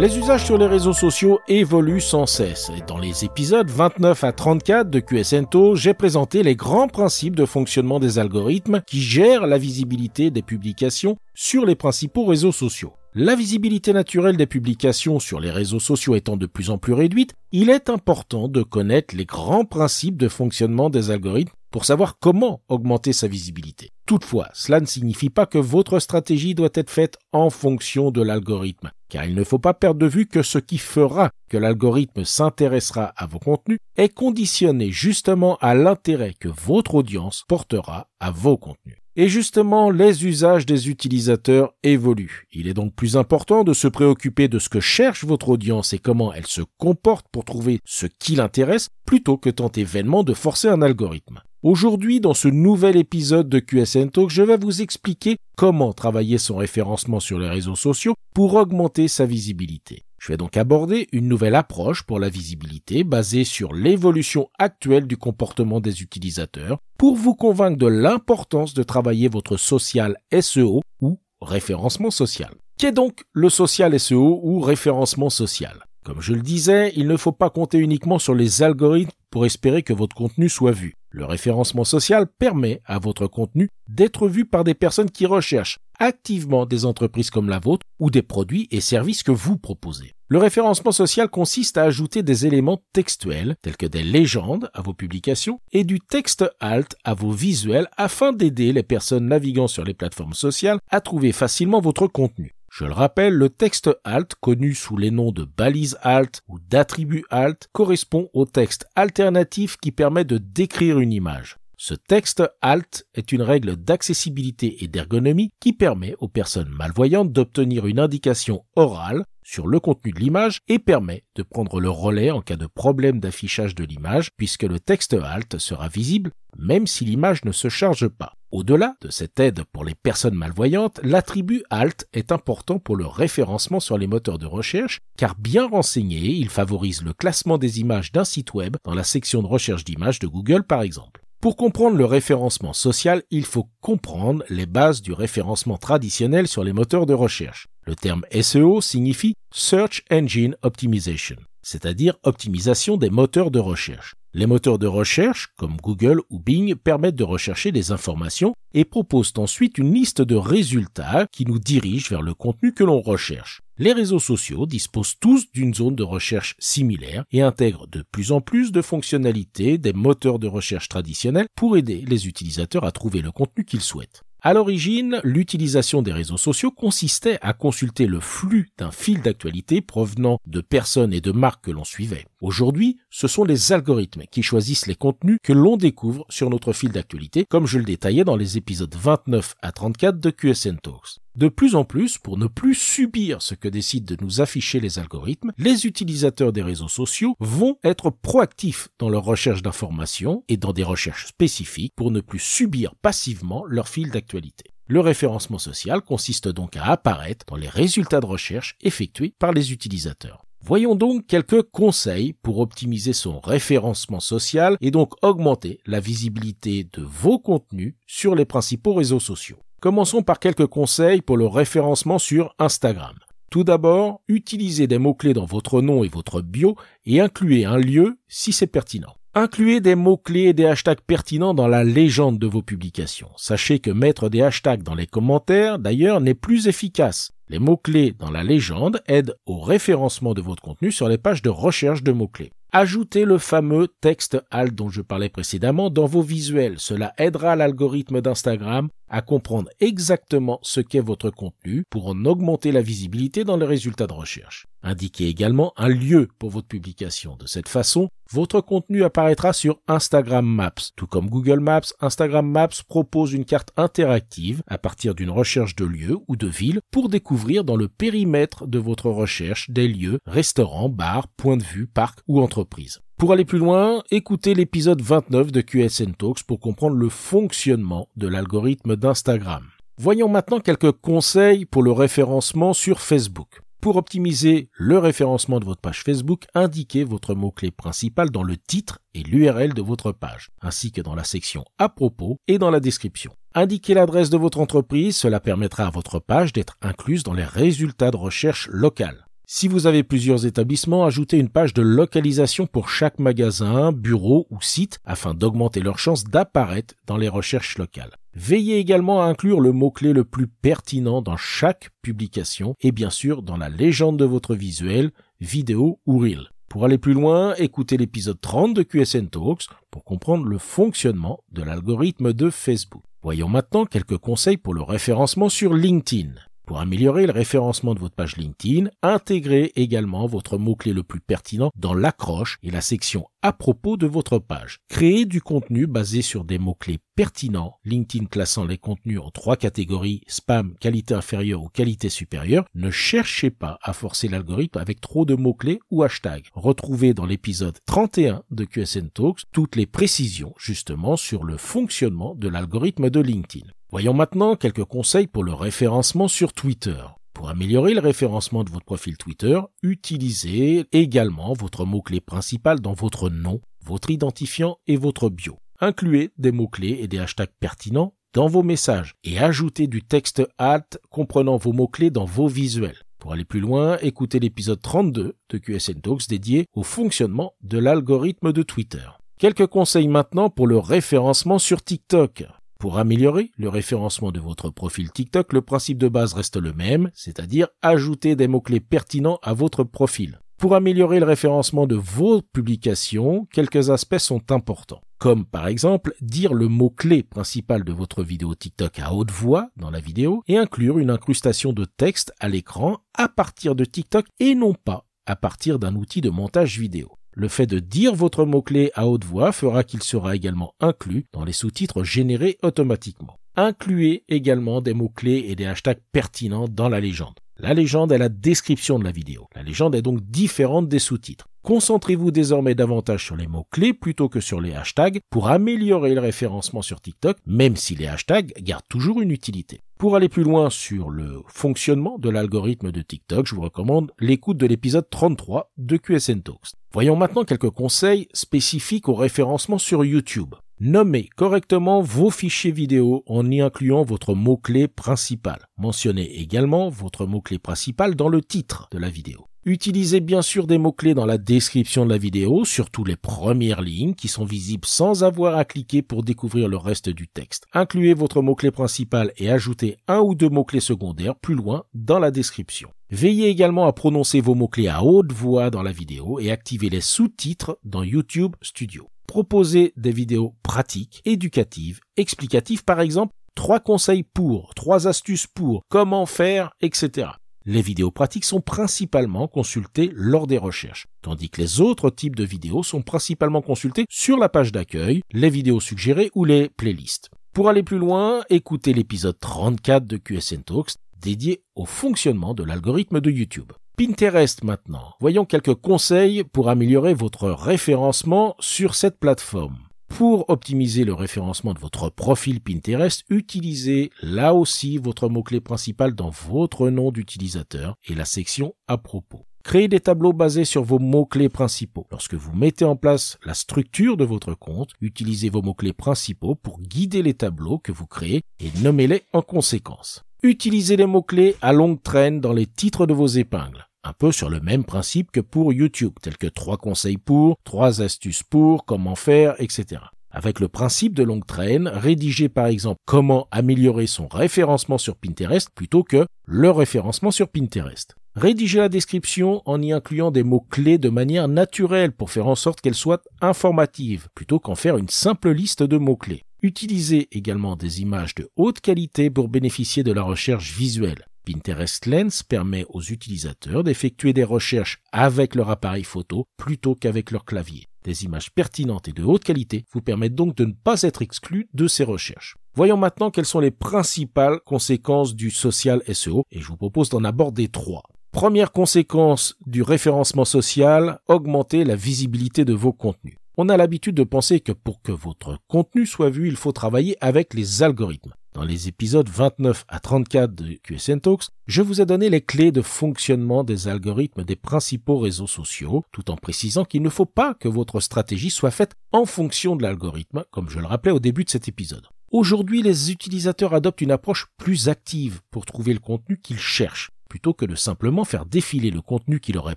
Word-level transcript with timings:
les 0.00 0.16
usages 0.16 0.46
sur 0.46 0.56
les 0.56 0.66
réseaux 0.66 0.94
sociaux 0.94 1.40
évoluent 1.46 2.00
sans 2.00 2.24
cesse 2.24 2.70
dans 2.86 2.96
les 2.96 3.26
épisodes 3.26 3.68
29 3.68 4.24
à 4.24 4.32
34 4.32 4.88
de 4.88 4.98
QSNTO, 4.98 5.76
j'ai 5.76 5.92
présenté 5.92 6.42
les 6.42 6.56
grands 6.56 6.88
principes 6.88 7.36
de 7.36 7.44
fonctionnement 7.44 8.00
des 8.00 8.18
algorithmes 8.18 8.80
qui 8.86 9.02
gèrent 9.02 9.46
la 9.46 9.58
visibilité 9.58 10.30
des 10.30 10.40
publications 10.40 11.16
sur 11.34 11.66
les 11.66 11.74
principaux 11.74 12.24
réseaux 12.24 12.50
sociaux. 12.50 12.94
La 13.14 13.34
visibilité 13.34 13.92
naturelle 13.92 14.38
des 14.38 14.46
publications 14.46 15.18
sur 15.18 15.38
les 15.38 15.50
réseaux 15.50 15.80
sociaux 15.80 16.14
étant 16.14 16.38
de 16.38 16.46
plus 16.46 16.70
en 16.70 16.78
plus 16.78 16.94
réduite, 16.94 17.34
il 17.52 17.68
est 17.68 17.90
important 17.90 18.48
de 18.48 18.62
connaître 18.62 19.14
les 19.14 19.26
grands 19.26 19.66
principes 19.66 20.16
de 20.16 20.28
fonctionnement 20.28 20.88
des 20.88 21.10
algorithmes 21.10 21.52
pour 21.70 21.84
savoir 21.84 22.18
comment 22.18 22.62
augmenter 22.68 23.12
sa 23.12 23.28
visibilité. 23.28 23.90
Toutefois, 24.06 24.48
cela 24.54 24.80
ne 24.80 24.86
signifie 24.86 25.30
pas 25.30 25.46
que 25.46 25.58
votre 25.58 25.98
stratégie 26.00 26.54
doit 26.54 26.70
être 26.74 26.90
faite 26.90 27.16
en 27.32 27.48
fonction 27.48 28.10
de 28.10 28.22
l'algorithme, 28.22 28.90
car 29.08 29.24
il 29.24 29.34
ne 29.34 29.44
faut 29.44 29.58
pas 29.58 29.74
perdre 29.74 30.00
de 30.00 30.06
vue 30.06 30.26
que 30.26 30.42
ce 30.42 30.58
qui 30.58 30.78
fera 30.78 31.30
que 31.48 31.56
l'algorithme 31.56 32.24
s'intéressera 32.24 33.12
à 33.16 33.26
vos 33.26 33.38
contenus 33.38 33.78
est 33.96 34.12
conditionné 34.12 34.90
justement 34.90 35.56
à 35.60 35.74
l'intérêt 35.74 36.34
que 36.38 36.48
votre 36.48 36.96
audience 36.96 37.44
portera 37.46 38.08
à 38.18 38.30
vos 38.30 38.56
contenus. 38.56 38.96
Et 39.16 39.28
justement, 39.28 39.90
les 39.90 40.24
usages 40.24 40.66
des 40.66 40.88
utilisateurs 40.88 41.72
évoluent. 41.82 42.46
Il 42.52 42.68
est 42.68 42.74
donc 42.74 42.94
plus 42.94 43.16
important 43.16 43.64
de 43.64 43.74
se 43.74 43.88
préoccuper 43.88 44.48
de 44.48 44.58
ce 44.58 44.68
que 44.68 44.80
cherche 44.80 45.24
votre 45.24 45.48
audience 45.48 45.92
et 45.92 45.98
comment 45.98 46.32
elle 46.32 46.46
se 46.46 46.62
comporte 46.78 47.26
pour 47.30 47.44
trouver 47.44 47.80
ce 47.84 48.06
qui 48.06 48.36
l'intéresse, 48.36 48.88
plutôt 49.04 49.36
que 49.36 49.50
tenter 49.50 49.84
vainement 49.84 50.22
de 50.22 50.32
forcer 50.32 50.68
un 50.68 50.80
algorithme. 50.80 51.42
Aujourd'hui, 51.62 52.20
dans 52.20 52.32
ce 52.32 52.48
nouvel 52.48 52.96
épisode 52.96 53.50
de 53.50 53.58
QSN 53.58 54.08
Talk, 54.08 54.30
je 54.30 54.40
vais 54.40 54.56
vous 54.56 54.80
expliquer 54.80 55.36
comment 55.58 55.92
travailler 55.92 56.38
son 56.38 56.56
référencement 56.56 57.20
sur 57.20 57.38
les 57.38 57.50
réseaux 57.50 57.76
sociaux 57.76 58.14
pour 58.34 58.54
augmenter 58.54 59.08
sa 59.08 59.26
visibilité. 59.26 60.00
Je 60.18 60.32
vais 60.32 60.38
donc 60.38 60.56
aborder 60.56 61.06
une 61.12 61.28
nouvelle 61.28 61.54
approche 61.54 62.04
pour 62.04 62.18
la 62.18 62.30
visibilité 62.30 63.04
basée 63.04 63.44
sur 63.44 63.74
l'évolution 63.74 64.48
actuelle 64.58 65.06
du 65.06 65.18
comportement 65.18 65.80
des 65.80 66.00
utilisateurs 66.00 66.78
pour 66.98 67.14
vous 67.14 67.34
convaincre 67.34 67.76
de 67.76 67.88
l'importance 67.88 68.72
de 68.72 68.82
travailler 68.82 69.28
votre 69.28 69.58
social 69.58 70.16
SEO 70.40 70.80
ou 71.02 71.18
référencement 71.42 72.10
social. 72.10 72.54
Qu'est 72.78 72.92
donc 72.92 73.24
le 73.34 73.50
social 73.50 74.00
SEO 74.00 74.40
ou 74.42 74.60
référencement 74.60 75.28
social? 75.28 75.84
Comme 76.06 76.22
je 76.22 76.32
le 76.32 76.40
disais, 76.40 76.94
il 76.96 77.06
ne 77.06 77.18
faut 77.18 77.32
pas 77.32 77.50
compter 77.50 77.76
uniquement 77.76 78.18
sur 78.18 78.34
les 78.34 78.62
algorithmes 78.62 79.12
pour 79.30 79.44
espérer 79.44 79.82
que 79.82 79.92
votre 79.92 80.16
contenu 80.16 80.48
soit 80.48 80.72
vu. 80.72 80.96
Le 81.12 81.24
référencement 81.24 81.84
social 81.84 82.26
permet 82.38 82.80
à 82.84 83.00
votre 83.00 83.26
contenu 83.26 83.68
d'être 83.88 84.28
vu 84.28 84.44
par 84.44 84.62
des 84.62 84.74
personnes 84.74 85.10
qui 85.10 85.26
recherchent 85.26 85.80
activement 85.98 86.66
des 86.66 86.84
entreprises 86.84 87.30
comme 87.30 87.48
la 87.48 87.58
vôtre 87.58 87.84
ou 87.98 88.10
des 88.10 88.22
produits 88.22 88.68
et 88.70 88.80
services 88.80 89.24
que 89.24 89.32
vous 89.32 89.58
proposez. 89.58 90.12
Le 90.28 90.38
référencement 90.38 90.92
social 90.92 91.28
consiste 91.28 91.76
à 91.76 91.82
ajouter 91.82 92.22
des 92.22 92.46
éléments 92.46 92.80
textuels 92.92 93.56
tels 93.62 93.76
que 93.76 93.86
des 93.86 94.04
légendes 94.04 94.70
à 94.72 94.82
vos 94.82 94.94
publications 94.94 95.58
et 95.72 95.82
du 95.82 95.98
texte 95.98 96.44
alt 96.60 96.94
à 97.02 97.14
vos 97.14 97.32
visuels 97.32 97.88
afin 97.96 98.32
d'aider 98.32 98.72
les 98.72 98.84
personnes 98.84 99.26
naviguant 99.26 99.66
sur 99.66 99.84
les 99.84 99.94
plateformes 99.94 100.34
sociales 100.34 100.78
à 100.88 101.00
trouver 101.00 101.32
facilement 101.32 101.80
votre 101.80 102.06
contenu. 102.06 102.54
Je 102.70 102.84
le 102.84 102.92
rappelle, 102.92 103.34
le 103.34 103.50
texte 103.50 103.90
alt, 104.04 104.34
connu 104.40 104.74
sous 104.74 104.96
les 104.96 105.10
noms 105.10 105.32
de 105.32 105.44
balise 105.44 105.98
alt 106.02 106.40
ou 106.48 106.58
d'attribut 106.60 107.24
alt, 107.28 107.68
correspond 107.72 108.30
au 108.32 108.46
texte 108.46 108.86
alternatif 108.94 109.76
qui 109.76 109.90
permet 109.90 110.24
de 110.24 110.38
décrire 110.38 111.00
une 111.00 111.12
image. 111.12 111.56
Ce 111.76 111.94
texte 111.94 112.42
alt 112.60 113.06
est 113.14 113.32
une 113.32 113.42
règle 113.42 113.74
d'accessibilité 113.74 114.84
et 114.84 114.88
d'ergonomie 114.88 115.50
qui 115.60 115.72
permet 115.72 116.14
aux 116.20 116.28
personnes 116.28 116.68
malvoyantes 116.68 117.32
d'obtenir 117.32 117.86
une 117.86 117.98
indication 117.98 118.64
orale 118.76 119.24
sur 119.42 119.66
le 119.66 119.80
contenu 119.80 120.12
de 120.12 120.20
l'image 120.20 120.60
et 120.68 120.78
permet 120.78 121.24
de 121.34 121.42
prendre 121.42 121.80
le 121.80 121.90
relais 121.90 122.30
en 122.30 122.40
cas 122.40 122.56
de 122.56 122.66
problème 122.66 123.18
d'affichage 123.18 123.74
de 123.74 123.84
l'image 123.84 124.30
puisque 124.36 124.62
le 124.62 124.78
texte 124.78 125.14
alt 125.14 125.58
sera 125.58 125.88
visible 125.88 126.30
même 126.56 126.86
si 126.86 127.04
l'image 127.04 127.44
ne 127.44 127.52
se 127.52 127.68
charge 127.68 128.08
pas. 128.08 128.34
Au-delà 128.52 128.96
de 129.00 129.10
cette 129.10 129.38
aide 129.38 129.62
pour 129.72 129.84
les 129.84 129.94
personnes 129.94 130.34
malvoyantes, 130.34 130.98
l'attribut 131.04 131.62
alt 131.70 132.08
est 132.12 132.32
important 132.32 132.80
pour 132.80 132.96
le 132.96 133.06
référencement 133.06 133.78
sur 133.78 133.96
les 133.96 134.08
moteurs 134.08 134.38
de 134.38 134.46
recherche 134.46 134.98
car 135.16 135.36
bien 135.36 135.68
renseigné, 135.68 136.18
il 136.18 136.48
favorise 136.48 137.02
le 137.02 137.12
classement 137.12 137.58
des 137.58 137.78
images 137.78 138.10
d'un 138.10 138.24
site 138.24 138.52
web 138.52 138.76
dans 138.84 138.94
la 138.94 139.04
section 139.04 139.40
de 139.40 139.46
recherche 139.46 139.84
d'images 139.84 140.18
de 140.18 140.26
Google 140.26 140.64
par 140.64 140.82
exemple. 140.82 141.22
Pour 141.40 141.56
comprendre 141.56 141.96
le 141.96 142.04
référencement 142.04 142.72
social, 142.72 143.22
il 143.30 143.44
faut 143.44 143.68
comprendre 143.80 144.42
les 144.48 144.66
bases 144.66 145.00
du 145.00 145.12
référencement 145.12 145.78
traditionnel 145.78 146.48
sur 146.48 146.64
les 146.64 146.72
moteurs 146.72 147.06
de 147.06 147.14
recherche. 147.14 147.68
Le 147.86 147.94
terme 147.94 148.24
SEO 148.42 148.80
signifie 148.80 149.34
Search 149.52 150.02
Engine 150.10 150.56
Optimization, 150.62 151.36
c'est-à-dire 151.62 152.16
optimisation 152.24 152.96
des 152.96 153.10
moteurs 153.10 153.52
de 153.52 153.60
recherche. 153.60 154.14
Les 154.32 154.46
moteurs 154.46 154.78
de 154.78 154.86
recherche, 154.86 155.48
comme 155.56 155.76
Google 155.76 156.20
ou 156.30 156.38
Bing, 156.38 156.76
permettent 156.76 157.16
de 157.16 157.24
rechercher 157.24 157.72
des 157.72 157.90
informations 157.90 158.54
et 158.72 158.84
proposent 158.84 159.32
ensuite 159.36 159.76
une 159.76 159.92
liste 159.92 160.22
de 160.22 160.36
résultats 160.36 161.26
qui 161.32 161.44
nous 161.44 161.58
dirigent 161.58 162.10
vers 162.10 162.22
le 162.22 162.34
contenu 162.34 162.72
que 162.72 162.84
l'on 162.84 163.00
recherche. 163.00 163.60
Les 163.76 163.92
réseaux 163.92 164.20
sociaux 164.20 164.66
disposent 164.66 165.16
tous 165.18 165.50
d'une 165.50 165.74
zone 165.74 165.96
de 165.96 166.04
recherche 166.04 166.54
similaire 166.60 167.24
et 167.32 167.42
intègrent 167.42 167.88
de 167.88 168.04
plus 168.12 168.30
en 168.30 168.40
plus 168.40 168.70
de 168.70 168.82
fonctionnalités 168.82 169.78
des 169.78 169.92
moteurs 169.92 170.38
de 170.38 170.46
recherche 170.46 170.88
traditionnels 170.88 171.48
pour 171.56 171.76
aider 171.76 172.04
les 172.06 172.28
utilisateurs 172.28 172.84
à 172.84 172.92
trouver 172.92 173.22
le 173.22 173.32
contenu 173.32 173.64
qu'ils 173.64 173.80
souhaitent. 173.80 174.22
À 174.42 174.54
l'origine, 174.54 175.20
l'utilisation 175.22 176.00
des 176.00 176.12
réseaux 176.12 176.38
sociaux 176.38 176.70
consistait 176.70 177.38
à 177.42 177.52
consulter 177.52 178.06
le 178.06 178.20
flux 178.20 178.70
d'un 178.78 178.90
fil 178.90 179.20
d'actualité 179.20 179.82
provenant 179.82 180.38
de 180.46 180.62
personnes 180.62 181.12
et 181.12 181.20
de 181.20 181.30
marques 181.30 181.64
que 181.64 181.70
l'on 181.70 181.84
suivait. 181.84 182.24
Aujourd'hui, 182.40 182.96
ce 183.10 183.28
sont 183.28 183.44
les 183.44 183.72
algorithmes 183.72 184.22
qui 184.30 184.42
choisissent 184.42 184.86
les 184.86 184.94
contenus 184.94 185.36
que 185.42 185.52
l'on 185.52 185.76
découvre 185.76 186.24
sur 186.30 186.48
notre 186.48 186.72
fil 186.72 186.90
d'actualité, 186.90 187.44
comme 187.50 187.66
je 187.66 187.76
le 187.76 187.84
détaillais 187.84 188.24
dans 188.24 188.36
les 188.36 188.56
épisodes 188.56 188.94
29 188.94 189.56
à 189.60 189.72
34 189.72 190.18
de 190.18 190.30
QSN 190.30 190.78
Talks. 190.82 191.20
De 191.40 191.48
plus 191.48 191.74
en 191.74 191.84
plus, 191.84 192.18
pour 192.18 192.36
ne 192.36 192.48
plus 192.48 192.74
subir 192.74 193.40
ce 193.40 193.54
que 193.54 193.66
décident 193.66 194.14
de 194.14 194.22
nous 194.22 194.42
afficher 194.42 194.78
les 194.78 194.98
algorithmes, 194.98 195.52
les 195.56 195.86
utilisateurs 195.86 196.52
des 196.52 196.60
réseaux 196.60 196.86
sociaux 196.86 197.34
vont 197.40 197.78
être 197.82 198.10
proactifs 198.10 198.90
dans 198.98 199.08
leur 199.08 199.24
recherche 199.24 199.62
d'informations 199.62 200.44
et 200.48 200.58
dans 200.58 200.74
des 200.74 200.82
recherches 200.82 201.28
spécifiques 201.28 201.94
pour 201.96 202.10
ne 202.10 202.20
plus 202.20 202.40
subir 202.40 202.94
passivement 202.96 203.64
leur 203.64 203.88
fil 203.88 204.10
d'actualité. 204.10 204.64
Le 204.86 205.00
référencement 205.00 205.56
social 205.56 206.02
consiste 206.02 206.48
donc 206.48 206.76
à 206.76 206.84
apparaître 206.84 207.46
dans 207.48 207.56
les 207.56 207.70
résultats 207.70 208.20
de 208.20 208.26
recherche 208.26 208.76
effectués 208.82 209.32
par 209.38 209.52
les 209.52 209.72
utilisateurs. 209.72 210.44
Voyons 210.60 210.94
donc 210.94 211.26
quelques 211.26 211.62
conseils 211.62 212.34
pour 212.34 212.58
optimiser 212.58 213.14
son 213.14 213.40
référencement 213.40 214.20
social 214.20 214.76
et 214.82 214.90
donc 214.90 215.14
augmenter 215.24 215.80
la 215.86 216.00
visibilité 216.00 216.86
de 216.92 217.00
vos 217.00 217.38
contenus 217.38 217.94
sur 218.06 218.34
les 218.34 218.44
principaux 218.44 218.92
réseaux 218.92 219.20
sociaux. 219.20 219.56
Commençons 219.80 220.20
par 220.20 220.38
quelques 220.40 220.66
conseils 220.66 221.22
pour 221.22 221.38
le 221.38 221.46
référencement 221.46 222.18
sur 222.18 222.54
Instagram. 222.58 223.14
Tout 223.50 223.64
d'abord, 223.64 224.20
utilisez 224.28 224.86
des 224.86 224.98
mots-clés 224.98 225.32
dans 225.32 225.46
votre 225.46 225.80
nom 225.80 226.04
et 226.04 226.08
votre 226.08 226.42
bio 226.42 226.76
et 227.06 227.22
incluez 227.22 227.64
un 227.64 227.78
lieu 227.78 228.18
si 228.28 228.52
c'est 228.52 228.66
pertinent. 228.66 229.14
Incluez 229.32 229.80
des 229.80 229.94
mots-clés 229.94 230.48
et 230.48 230.52
des 230.52 230.66
hashtags 230.66 231.00
pertinents 231.00 231.54
dans 231.54 231.66
la 231.66 231.82
légende 231.82 232.38
de 232.38 232.46
vos 232.46 232.60
publications. 232.60 233.30
Sachez 233.36 233.78
que 233.78 233.90
mettre 233.90 234.28
des 234.28 234.42
hashtags 234.42 234.82
dans 234.82 234.94
les 234.94 235.06
commentaires, 235.06 235.78
d'ailleurs, 235.78 236.20
n'est 236.20 236.34
plus 236.34 236.68
efficace. 236.68 237.32
Les 237.48 237.58
mots-clés 237.58 238.12
dans 238.18 238.30
la 238.30 238.44
légende 238.44 239.00
aident 239.06 239.34
au 239.46 239.60
référencement 239.60 240.34
de 240.34 240.42
votre 240.42 240.62
contenu 240.62 240.92
sur 240.92 241.08
les 241.08 241.16
pages 241.16 241.40
de 241.40 241.48
recherche 241.48 242.02
de 242.02 242.12
mots-clés. 242.12 242.52
Ajoutez 242.72 243.24
le 243.24 243.38
fameux 243.38 243.88
texte 244.00 244.40
alt 244.52 244.72
dont 244.76 244.90
je 244.90 245.02
parlais 245.02 245.28
précédemment 245.28 245.90
dans 245.90 246.06
vos 246.06 246.22
visuels. 246.22 246.76
Cela 246.78 247.12
aidera 247.18 247.56
l'algorithme 247.56 248.20
d'Instagram 248.20 248.90
à 249.08 249.22
comprendre 249.22 249.68
exactement 249.80 250.60
ce 250.62 250.80
qu'est 250.80 251.00
votre 251.00 251.30
contenu 251.30 251.82
pour 251.90 252.06
en 252.06 252.24
augmenter 252.24 252.70
la 252.70 252.80
visibilité 252.80 253.42
dans 253.42 253.56
les 253.56 253.66
résultats 253.66 254.06
de 254.06 254.12
recherche. 254.12 254.66
Indiquez 254.84 255.26
également 255.26 255.72
un 255.76 255.88
lieu 255.88 256.28
pour 256.38 256.50
votre 256.50 256.68
publication. 256.68 257.34
De 257.34 257.48
cette 257.48 257.68
façon, 257.68 258.08
votre 258.32 258.60
contenu 258.60 259.02
apparaîtra 259.02 259.52
sur 259.52 259.80
Instagram 259.88 260.46
Maps. 260.46 260.92
Tout 260.94 261.06
comme 261.06 261.28
Google 261.28 261.60
Maps, 261.60 261.92
Instagram 262.00 262.48
Maps 262.48 262.82
propose 262.88 263.32
une 263.32 263.44
carte 263.44 263.72
interactive 263.76 264.62
à 264.68 264.78
partir 264.78 265.14
d'une 265.14 265.30
recherche 265.30 265.74
de 265.74 265.84
lieu 265.84 266.18
ou 266.28 266.36
de 266.36 266.46
ville 266.46 266.80
pour 266.92 267.08
découvrir 267.08 267.64
dans 267.64 267.76
le 267.76 267.88
périmètre 267.88 268.66
de 268.66 268.78
votre 268.78 269.10
recherche 269.10 269.70
des 269.70 269.88
lieux, 269.88 270.18
restaurants, 270.26 270.88
bars, 270.88 271.28
points 271.28 271.56
de 271.56 271.64
vue, 271.64 271.86
parcs 271.86 272.20
ou 272.28 272.40
entreprises. 272.40 273.00
Pour 273.16 273.32
aller 273.32 273.44
plus 273.44 273.58
loin, 273.58 274.02
écoutez 274.10 274.54
l'épisode 274.54 275.02
29 275.02 275.52
de 275.52 275.60
QSN 275.60 276.12
Talks 276.12 276.44
pour 276.44 276.60
comprendre 276.60 276.96
le 276.96 277.08
fonctionnement 277.08 278.08
de 278.16 278.28
l'algorithme 278.28 278.96
d'Instagram. 278.96 279.64
Voyons 279.98 280.28
maintenant 280.28 280.60
quelques 280.60 280.92
conseils 280.92 281.66
pour 281.66 281.82
le 281.82 281.92
référencement 281.92 282.72
sur 282.72 283.00
Facebook. 283.00 283.60
Pour 283.80 283.96
optimiser 283.96 284.68
le 284.74 284.98
référencement 284.98 285.58
de 285.58 285.64
votre 285.64 285.80
page 285.80 286.02
Facebook, 286.02 286.44
indiquez 286.54 287.02
votre 287.02 287.34
mot-clé 287.34 287.70
principal 287.70 288.28
dans 288.28 288.42
le 288.42 288.58
titre 288.58 288.98
et 289.14 289.22
l'URL 289.22 289.72
de 289.72 289.80
votre 289.80 290.12
page, 290.12 290.50
ainsi 290.60 290.92
que 290.92 291.00
dans 291.00 291.14
la 291.14 291.24
section 291.24 291.64
à 291.78 291.88
propos 291.88 292.36
et 292.46 292.58
dans 292.58 292.70
la 292.70 292.80
description. 292.80 293.32
Indiquez 293.54 293.94
l'adresse 293.94 294.28
de 294.28 294.36
votre 294.36 294.60
entreprise, 294.60 295.16
cela 295.16 295.40
permettra 295.40 295.86
à 295.86 295.90
votre 295.90 296.18
page 296.18 296.52
d'être 296.52 296.76
incluse 296.82 297.22
dans 297.22 297.32
les 297.32 297.44
résultats 297.44 298.10
de 298.10 298.18
recherche 298.18 298.68
locales. 298.68 299.24
Si 299.46 299.66
vous 299.66 299.86
avez 299.86 300.02
plusieurs 300.02 300.44
établissements, 300.44 301.06
ajoutez 301.06 301.38
une 301.38 301.48
page 301.48 301.72
de 301.72 301.82
localisation 301.82 302.66
pour 302.66 302.90
chaque 302.90 303.18
magasin, 303.18 303.92
bureau 303.92 304.46
ou 304.50 304.60
site 304.60 304.98
afin 305.06 305.32
d'augmenter 305.32 305.80
leurs 305.80 305.98
chances 305.98 306.24
d'apparaître 306.24 306.94
dans 307.06 307.16
les 307.16 307.30
recherches 307.30 307.78
locales. 307.78 308.19
Veillez 308.34 308.78
également 308.78 309.22
à 309.22 309.26
inclure 309.26 309.60
le 309.60 309.72
mot-clé 309.72 310.12
le 310.12 310.24
plus 310.24 310.46
pertinent 310.46 311.20
dans 311.20 311.36
chaque 311.36 311.90
publication 312.00 312.74
et 312.80 312.92
bien 312.92 313.10
sûr 313.10 313.42
dans 313.42 313.56
la 313.56 313.68
légende 313.68 314.18
de 314.18 314.24
votre 314.24 314.54
visuel, 314.54 315.10
vidéo 315.40 316.00
ou 316.06 316.18
reel. 316.18 316.50
Pour 316.68 316.84
aller 316.84 316.98
plus 316.98 317.14
loin, 317.14 317.54
écoutez 317.56 317.96
l'épisode 317.96 318.40
30 318.40 318.74
de 318.74 318.84
QSN 318.84 319.28
Talks 319.28 319.66
pour 319.90 320.04
comprendre 320.04 320.44
le 320.44 320.58
fonctionnement 320.58 321.40
de 321.50 321.62
l'algorithme 321.62 322.32
de 322.32 322.50
Facebook. 322.50 323.02
Voyons 323.22 323.48
maintenant 323.48 323.84
quelques 323.84 324.18
conseils 324.18 324.56
pour 324.56 324.74
le 324.74 324.82
référencement 324.82 325.48
sur 325.48 325.74
LinkedIn. 325.74 326.30
Pour 326.70 326.78
améliorer 326.78 327.26
le 327.26 327.32
référencement 327.32 327.94
de 327.94 327.98
votre 327.98 328.14
page 328.14 328.36
LinkedIn, 328.36 328.90
intégrez 329.02 329.72
également 329.74 330.28
votre 330.28 330.56
mot-clé 330.56 330.92
le 330.92 331.02
plus 331.02 331.18
pertinent 331.18 331.72
dans 331.74 331.94
l'accroche 331.94 332.58
et 332.62 332.70
la 332.70 332.80
section 332.80 333.26
à 333.42 333.52
propos 333.52 333.96
de 333.96 334.06
votre 334.06 334.38
page. 334.38 334.78
Créez 334.88 335.24
du 335.24 335.40
contenu 335.42 335.88
basé 335.88 336.22
sur 336.22 336.44
des 336.44 336.60
mots-clés 336.60 337.00
pertinents, 337.16 337.74
LinkedIn 337.84 338.26
classant 338.26 338.64
les 338.66 338.78
contenus 338.78 339.18
en 339.18 339.32
trois 339.32 339.56
catégories, 339.56 340.20
spam, 340.28 340.76
qualité 340.78 341.12
inférieure 341.12 341.60
ou 341.60 341.68
qualité 341.68 342.08
supérieure. 342.08 342.64
Ne 342.76 342.92
cherchez 342.92 343.50
pas 343.50 343.80
à 343.82 343.92
forcer 343.92 344.28
l'algorithme 344.28 344.78
avec 344.78 345.00
trop 345.00 345.24
de 345.24 345.34
mots-clés 345.34 345.80
ou 345.90 346.04
hashtags. 346.04 346.50
Retrouvez 346.54 347.14
dans 347.14 347.26
l'épisode 347.26 347.80
31 347.84 348.44
de 348.52 348.64
QSN 348.64 349.08
Talks 349.12 349.42
toutes 349.50 349.74
les 349.74 349.86
précisions 349.86 350.54
justement 350.56 351.16
sur 351.16 351.42
le 351.42 351.56
fonctionnement 351.56 352.36
de 352.36 352.48
l'algorithme 352.48 353.10
de 353.10 353.18
LinkedIn. 353.18 353.66
Voyons 353.92 354.14
maintenant 354.14 354.54
quelques 354.54 354.84
conseils 354.84 355.26
pour 355.26 355.42
le 355.42 355.52
référencement 355.52 356.28
sur 356.28 356.52
Twitter. 356.52 357.02
Pour 357.34 357.48
améliorer 357.48 357.92
le 357.92 357.98
référencement 357.98 358.62
de 358.62 358.70
votre 358.70 358.84
profil 358.84 359.16
Twitter, 359.16 359.60
utilisez 359.82 360.84
également 360.92 361.54
votre 361.54 361.84
mot-clé 361.84 362.20
principal 362.20 362.78
dans 362.78 362.92
votre 362.92 363.30
nom, 363.30 363.60
votre 363.84 364.12
identifiant 364.12 364.78
et 364.86 364.96
votre 364.96 365.28
bio. 365.28 365.58
Incluez 365.80 366.30
des 366.38 366.52
mots-clés 366.52 366.98
et 367.00 367.08
des 367.08 367.18
hashtags 367.18 367.50
pertinents 367.58 368.14
dans 368.32 368.46
vos 368.46 368.62
messages 368.62 369.16
et 369.24 369.40
ajoutez 369.40 369.88
du 369.88 370.02
texte 370.02 370.46
alt 370.56 371.00
comprenant 371.10 371.56
vos 371.56 371.72
mots-clés 371.72 372.10
dans 372.10 372.26
vos 372.26 372.46
visuels. 372.46 373.02
Pour 373.18 373.32
aller 373.32 373.44
plus 373.44 373.58
loin, 373.58 373.98
écoutez 374.02 374.38
l'épisode 374.38 374.80
32 374.80 375.34
de 375.48 375.58
QSN 375.58 376.00
Talks 376.00 376.28
dédié 376.28 376.66
au 376.74 376.84
fonctionnement 376.84 377.54
de 377.62 377.78
l'algorithme 377.78 378.52
de 378.52 378.62
Twitter. 378.62 379.08
Quelques 379.36 379.66
conseils 379.66 380.06
maintenant 380.06 380.48
pour 380.48 380.68
le 380.68 380.78
référencement 380.78 381.58
sur 381.58 381.82
TikTok. 381.82 382.44
Pour 382.80 382.98
améliorer 382.98 383.50
le 383.58 383.68
référencement 383.68 384.32
de 384.32 384.40
votre 384.40 384.70
profil 384.70 385.12
TikTok, 385.12 385.52
le 385.52 385.60
principe 385.60 385.98
de 385.98 386.08
base 386.08 386.32
reste 386.32 386.56
le 386.56 386.72
même, 386.72 387.10
c'est-à-dire 387.12 387.68
ajouter 387.82 388.36
des 388.36 388.48
mots-clés 388.48 388.80
pertinents 388.80 389.38
à 389.42 389.52
votre 389.52 389.84
profil. 389.84 390.40
Pour 390.56 390.74
améliorer 390.74 391.20
le 391.20 391.26
référencement 391.26 391.86
de 391.86 391.96
vos 391.96 392.40
publications, 392.40 393.46
quelques 393.52 393.90
aspects 393.90 394.16
sont 394.16 394.50
importants. 394.50 395.02
Comme 395.18 395.44
par 395.44 395.66
exemple 395.66 396.14
dire 396.22 396.54
le 396.54 396.68
mot-clé 396.68 397.22
principal 397.22 397.84
de 397.84 397.92
votre 397.92 398.22
vidéo 398.22 398.54
TikTok 398.54 398.98
à 398.98 399.12
haute 399.12 399.30
voix 399.30 399.68
dans 399.76 399.90
la 399.90 400.00
vidéo 400.00 400.42
et 400.48 400.56
inclure 400.56 400.98
une 400.98 401.10
incrustation 401.10 401.74
de 401.74 401.84
texte 401.84 402.32
à 402.40 402.48
l'écran 402.48 403.00
à 403.12 403.28
partir 403.28 403.74
de 403.74 403.84
TikTok 403.84 404.24
et 404.38 404.54
non 404.54 404.72
pas 404.72 405.04
à 405.26 405.36
partir 405.36 405.78
d'un 405.78 405.96
outil 405.96 406.22
de 406.22 406.30
montage 406.30 406.78
vidéo. 406.78 407.19
Le 407.32 407.48
fait 407.48 407.66
de 407.66 407.78
dire 407.78 408.14
votre 408.14 408.44
mot-clé 408.44 408.90
à 408.94 409.06
haute 409.06 409.24
voix 409.24 409.52
fera 409.52 409.84
qu'il 409.84 410.02
sera 410.02 410.34
également 410.34 410.74
inclus 410.80 411.26
dans 411.32 411.44
les 411.44 411.52
sous-titres 411.52 412.02
générés 412.02 412.58
automatiquement. 412.62 413.38
Incluez 413.56 414.24
également 414.28 414.80
des 414.80 414.94
mots-clés 414.94 415.44
et 415.48 415.54
des 415.54 415.66
hashtags 415.66 416.00
pertinents 416.12 416.66
dans 416.68 416.88
la 416.88 417.00
légende. 417.00 417.38
La 417.62 417.74
légende 417.74 418.10
est 418.12 418.18
la 418.18 418.30
description 418.30 418.98
de 418.98 419.04
la 419.04 419.12
vidéo. 419.12 419.46
La 419.54 419.62
légende 419.62 419.94
est 419.94 420.00
donc 420.00 420.22
différente 420.22 420.88
des 420.88 420.98
sous-titres. 420.98 421.46
Concentrez-vous 421.62 422.30
désormais 422.30 422.74
davantage 422.74 423.26
sur 423.26 423.36
les 423.36 423.46
mots-clés 423.46 423.92
plutôt 423.92 424.30
que 424.30 424.40
sur 424.40 424.62
les 424.62 424.72
hashtags 424.72 425.20
pour 425.28 425.48
améliorer 425.48 426.14
le 426.14 426.20
référencement 426.20 426.80
sur 426.80 427.02
TikTok, 427.02 427.36
même 427.44 427.76
si 427.76 427.94
les 427.94 428.06
hashtags 428.06 428.54
gardent 428.62 428.88
toujours 428.88 429.20
une 429.20 429.30
utilité. 429.30 429.82
Pour 429.98 430.16
aller 430.16 430.30
plus 430.30 430.42
loin 430.42 430.70
sur 430.70 431.10
le 431.10 431.42
fonctionnement 431.48 432.16
de 432.18 432.30
l'algorithme 432.30 432.92
de 432.92 433.02
TikTok, 433.02 433.46
je 433.46 433.54
vous 433.54 433.60
recommande 433.60 434.10
l'écoute 434.18 434.56
de 434.56 434.66
l'épisode 434.66 435.10
33 435.10 435.70
de 435.76 435.98
QSN 435.98 436.40
Talks. 436.40 436.72
Voyons 436.94 437.16
maintenant 437.16 437.44
quelques 437.44 437.68
conseils 437.68 438.26
spécifiques 438.32 439.10
au 439.10 439.14
référencement 439.14 439.76
sur 439.76 440.02
YouTube. 440.02 440.54
Nommez 440.82 441.28
correctement 441.36 442.00
vos 442.00 442.30
fichiers 442.30 442.70
vidéo 442.70 443.22
en 443.26 443.50
y 443.50 443.60
incluant 443.60 444.02
votre 444.02 444.34
mot-clé 444.34 444.88
principal. 444.88 445.66
Mentionnez 445.76 446.40
également 446.40 446.88
votre 446.88 447.26
mot-clé 447.26 447.58
principal 447.58 448.14
dans 448.14 448.30
le 448.30 448.40
titre 448.40 448.88
de 448.90 448.96
la 448.96 449.10
vidéo. 449.10 449.44
Utilisez 449.66 450.20
bien 450.20 450.40
sûr 450.40 450.66
des 450.66 450.78
mots-clés 450.78 451.12
dans 451.12 451.26
la 451.26 451.36
description 451.36 452.06
de 452.06 452.10
la 452.10 452.16
vidéo, 452.16 452.64
surtout 452.64 453.04
les 453.04 453.16
premières 453.16 453.82
lignes 453.82 454.14
qui 454.14 454.28
sont 454.28 454.46
visibles 454.46 454.86
sans 454.86 455.22
avoir 455.22 455.54
à 455.58 455.66
cliquer 455.66 456.00
pour 456.00 456.22
découvrir 456.22 456.66
le 456.66 456.78
reste 456.78 457.10
du 457.10 457.28
texte. 457.28 457.66
Incluez 457.74 458.14
votre 458.14 458.40
mot-clé 458.40 458.70
principal 458.70 459.34
et 459.36 459.50
ajoutez 459.50 459.98
un 460.08 460.20
ou 460.20 460.34
deux 460.34 460.48
mots-clés 460.48 460.80
secondaires 460.80 461.36
plus 461.36 461.56
loin 461.56 461.84
dans 461.92 462.18
la 462.18 462.30
description. 462.30 462.88
Veillez 463.10 463.48
également 463.48 463.86
à 463.86 463.92
prononcer 463.92 464.40
vos 464.40 464.54
mots-clés 464.54 464.88
à 464.88 465.04
haute 465.04 465.30
voix 465.30 465.68
dans 465.68 465.82
la 465.82 465.92
vidéo 465.92 466.40
et 466.40 466.50
activez 466.50 466.88
les 466.88 467.02
sous-titres 467.02 467.78
dans 467.84 468.02
YouTube 468.02 468.56
Studio. 468.62 469.10
Proposez 469.30 469.92
des 469.96 470.10
vidéos 470.10 470.56
pratiques, 470.64 471.22
éducatives, 471.24 472.00
explicatives 472.16 472.82
par 472.82 473.00
exemple, 473.00 473.32
trois 473.54 473.78
conseils 473.78 474.24
pour, 474.24 474.74
trois 474.74 475.06
astuces 475.06 475.46
pour, 475.46 475.84
comment 475.88 476.26
faire, 476.26 476.72
etc. 476.80 477.28
Les 477.64 477.80
vidéos 477.80 478.10
pratiques 478.10 478.44
sont 478.44 478.60
principalement 478.60 479.46
consultées 479.46 480.10
lors 480.14 480.48
des 480.48 480.58
recherches, 480.58 481.06
tandis 481.22 481.48
que 481.48 481.60
les 481.60 481.80
autres 481.80 482.10
types 482.10 482.34
de 482.34 482.42
vidéos 482.42 482.82
sont 482.82 483.02
principalement 483.02 483.62
consultées 483.62 484.06
sur 484.10 484.36
la 484.36 484.48
page 484.48 484.72
d'accueil, 484.72 485.22
les 485.30 485.48
vidéos 485.48 485.78
suggérées 485.78 486.32
ou 486.34 486.44
les 486.44 486.68
playlists. 486.68 487.30
Pour 487.52 487.68
aller 487.68 487.84
plus 487.84 487.98
loin, 487.98 488.42
écoutez 488.50 488.92
l'épisode 488.92 489.38
34 489.38 490.08
de 490.08 490.16
QSN 490.16 490.64
Talks 490.64 490.96
dédié 491.22 491.62
au 491.76 491.86
fonctionnement 491.86 492.52
de 492.52 492.64
l'algorithme 492.64 493.20
de 493.20 493.30
YouTube. 493.30 493.70
Pinterest 494.00 494.64
maintenant. 494.64 495.12
Voyons 495.20 495.44
quelques 495.44 495.74
conseils 495.74 496.42
pour 496.42 496.70
améliorer 496.70 497.12
votre 497.12 497.50
référencement 497.50 498.56
sur 498.58 498.94
cette 498.94 499.20
plateforme. 499.20 499.76
Pour 500.08 500.48
optimiser 500.48 501.04
le 501.04 501.12
référencement 501.12 501.74
de 501.74 501.78
votre 501.80 502.08
profil 502.08 502.62
Pinterest, 502.62 503.24
utilisez 503.28 504.10
là 504.22 504.54
aussi 504.54 504.96
votre 504.96 505.28
mot-clé 505.28 505.60
principal 505.60 506.14
dans 506.14 506.30
votre 506.30 506.88
nom 506.88 507.10
d'utilisateur 507.10 507.94
et 508.08 508.14
la 508.14 508.24
section 508.24 508.74
à 508.88 508.96
propos. 508.96 509.44
Créez 509.64 509.88
des 509.88 510.00
tableaux 510.00 510.32
basés 510.32 510.64
sur 510.64 510.82
vos 510.82 510.98
mots-clés 510.98 511.50
principaux. 511.50 512.06
Lorsque 512.10 512.32
vous 512.32 512.56
mettez 512.56 512.86
en 512.86 512.96
place 512.96 513.36
la 513.44 513.52
structure 513.52 514.16
de 514.16 514.24
votre 514.24 514.54
compte, 514.54 514.92
utilisez 515.02 515.50
vos 515.50 515.60
mots-clés 515.60 515.92
principaux 515.92 516.54
pour 516.54 516.80
guider 516.80 517.20
les 517.20 517.34
tableaux 517.34 517.76
que 517.76 517.92
vous 517.92 518.06
créez 518.06 518.40
et 518.60 518.70
nommez-les 518.82 519.24
en 519.34 519.42
conséquence. 519.42 520.24
Utilisez 520.42 520.96
les 520.96 521.04
mots-clés 521.04 521.56
à 521.60 521.74
longue 521.74 522.02
traîne 522.02 522.40
dans 522.40 522.54
les 522.54 522.64
titres 522.64 523.04
de 523.04 523.12
vos 523.12 523.26
épingles 523.26 523.89
un 524.04 524.12
peu 524.12 524.32
sur 524.32 524.48
le 524.48 524.60
même 524.60 524.84
principe 524.84 525.30
que 525.30 525.40
pour 525.40 525.72
YouTube, 525.72 526.14
tels 526.22 526.38
que 526.38 526.46
trois 526.46 526.76
conseils 526.76 527.18
pour, 527.18 527.56
trois 527.64 528.02
astuces 528.02 528.42
pour, 528.42 528.84
comment 528.84 529.14
faire, 529.14 529.54
etc. 529.58 530.02
avec 530.30 530.60
le 530.60 530.68
principe 530.68 531.14
de 531.14 531.22
longue 531.22 531.46
traîne, 531.46 531.88
rédiger 531.88 532.48
par 532.48 532.66
exemple 532.66 533.00
comment 533.04 533.48
améliorer 533.50 534.06
son 534.06 534.28
référencement 534.28 534.98
sur 534.98 535.16
Pinterest 535.16 535.68
plutôt 535.74 536.02
que 536.02 536.26
le 536.46 536.70
référencement 536.70 537.30
sur 537.30 537.48
Pinterest. 537.48 538.14
Rédiger 538.36 538.78
la 538.78 538.88
description 538.88 539.60
en 539.66 539.82
y 539.82 539.92
incluant 539.92 540.30
des 540.30 540.44
mots-clés 540.44 540.98
de 540.98 541.08
manière 541.08 541.48
naturelle 541.48 542.12
pour 542.12 542.30
faire 542.30 542.46
en 542.46 542.54
sorte 542.54 542.80
qu'elle 542.80 542.94
soit 542.94 543.24
informative 543.40 544.28
plutôt 544.36 544.60
qu'en 544.60 544.76
faire 544.76 544.96
une 544.96 545.08
simple 545.08 545.50
liste 545.50 545.82
de 545.82 545.98
mots-clés. 545.98 546.44
Utilisez 546.62 547.26
également 547.32 547.74
des 547.74 548.02
images 548.02 548.34
de 548.36 548.48
haute 548.54 548.80
qualité 548.80 549.30
pour 549.30 549.48
bénéficier 549.48 550.04
de 550.04 550.12
la 550.12 550.22
recherche 550.22 550.76
visuelle. 550.76 551.24
Pinterest 551.44 552.06
Lens 552.06 552.42
permet 552.42 552.84
aux 552.88 553.02
utilisateurs 553.02 553.84
d'effectuer 553.84 554.32
des 554.32 554.44
recherches 554.44 554.98
avec 555.12 555.54
leur 555.54 555.70
appareil 555.70 556.04
photo 556.04 556.46
plutôt 556.56 556.94
qu'avec 556.94 557.30
leur 557.30 557.44
clavier. 557.44 557.88
Des 558.04 558.24
images 558.24 558.50
pertinentes 558.50 559.08
et 559.08 559.12
de 559.12 559.22
haute 559.22 559.44
qualité 559.44 559.84
vous 559.92 560.00
permettent 560.00 560.34
donc 560.34 560.56
de 560.56 560.64
ne 560.64 560.72
pas 560.72 561.02
être 561.02 561.22
exclu 561.22 561.68
de 561.74 561.86
ces 561.86 562.04
recherches. 562.04 562.56
Voyons 562.74 562.96
maintenant 562.96 563.30
quelles 563.30 563.44
sont 563.44 563.60
les 563.60 563.70
principales 563.70 564.60
conséquences 564.60 565.34
du 565.34 565.50
social 565.50 566.02
SEO 566.12 566.44
et 566.50 566.60
je 566.60 566.68
vous 566.68 566.76
propose 566.76 567.10
d'en 567.10 567.24
aborder 567.24 567.68
trois. 567.68 568.02
Première 568.32 568.72
conséquence 568.72 569.56
du 569.66 569.82
référencement 569.82 570.44
social, 570.44 571.18
augmenter 571.26 571.84
la 571.84 571.96
visibilité 571.96 572.64
de 572.64 572.72
vos 572.72 572.92
contenus. 572.92 573.36
On 573.56 573.68
a 573.68 573.76
l'habitude 573.76 574.14
de 574.14 574.24
penser 574.24 574.60
que 574.60 574.72
pour 574.72 575.02
que 575.02 575.12
votre 575.12 575.58
contenu 575.68 576.06
soit 576.06 576.30
vu, 576.30 576.48
il 576.48 576.56
faut 576.56 576.72
travailler 576.72 577.16
avec 577.20 577.52
les 577.52 577.82
algorithmes. 577.82 578.32
Dans 578.60 578.66
les 578.66 578.88
épisodes 578.88 579.26
29 579.26 579.86
à 579.88 580.00
34 580.00 580.54
de 580.54 580.74
QSN 580.82 581.18
Talks, 581.18 581.48
je 581.66 581.80
vous 581.80 582.02
ai 582.02 582.04
donné 582.04 582.28
les 582.28 582.42
clés 582.42 582.72
de 582.72 582.82
fonctionnement 582.82 583.64
des 583.64 583.88
algorithmes 583.88 584.44
des 584.44 584.54
principaux 584.54 585.16
réseaux 585.16 585.46
sociaux, 585.46 586.04
tout 586.12 586.30
en 586.30 586.36
précisant 586.36 586.84
qu'il 586.84 587.00
ne 587.00 587.08
faut 587.08 587.24
pas 587.24 587.54
que 587.54 587.68
votre 587.68 588.00
stratégie 588.00 588.50
soit 588.50 588.70
faite 588.70 588.96
en 589.12 589.24
fonction 589.24 589.76
de 589.76 589.82
l'algorithme, 589.82 590.44
comme 590.50 590.68
je 590.68 590.78
le 590.78 590.84
rappelais 590.84 591.10
au 591.10 591.20
début 591.20 591.44
de 591.44 591.48
cet 591.48 591.68
épisode. 591.68 592.06
Aujourd'hui, 592.32 592.82
les 592.82 593.10
utilisateurs 593.10 593.72
adoptent 593.72 594.02
une 594.02 594.10
approche 594.10 594.48
plus 594.58 594.90
active 594.90 595.40
pour 595.50 595.64
trouver 595.64 595.94
le 595.94 595.98
contenu 595.98 596.38
qu'ils 596.38 596.58
cherchent 596.58 597.12
plutôt 597.30 597.54
que 597.54 597.64
de 597.64 597.76
simplement 597.76 598.24
faire 598.24 598.44
défiler 598.44 598.90
le 598.90 599.00
contenu 599.00 599.40
qui 599.40 599.52
leur 599.52 599.70
est 599.70 599.76